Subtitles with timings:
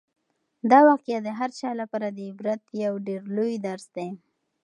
[0.71, 4.09] دا واقعه د هر چا لپاره د عبرت یو ډېر لوی درس دی.